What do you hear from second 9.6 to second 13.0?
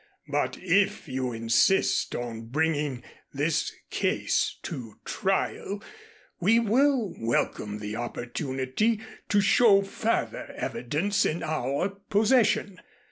further evidence in our possession.